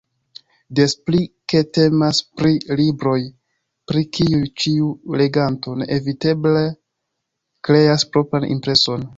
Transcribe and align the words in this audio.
Des 0.77 0.93
pli 1.09 1.19
ke 1.51 1.59
temas 1.77 2.21
pri 2.39 2.53
libroj, 2.79 3.19
pri 3.91 4.03
kiuj 4.19 4.41
ĉiu 4.63 4.89
leganto 5.23 5.77
neeviteble 5.83 6.67
kreas 7.71 8.11
propran 8.17 8.51
impreson. 8.57 9.07